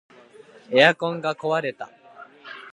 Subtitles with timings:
[0.71, 1.91] エアコンが壊れた